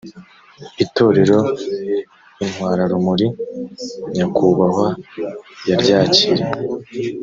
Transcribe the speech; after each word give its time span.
itorero 0.83 1.39
intwararumuri 2.43 3.27
nyakubahwa 4.15 4.87
yaryakiriye 5.69 6.43